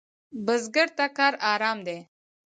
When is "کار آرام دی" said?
1.17-1.97